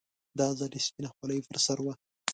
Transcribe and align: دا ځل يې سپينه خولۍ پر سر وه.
دا 0.37 0.47
ځل 0.59 0.71
يې 0.77 0.81
سپينه 0.87 1.09
خولۍ 1.15 1.39
پر 1.47 1.57
سر 1.65 1.77
وه. 1.85 1.93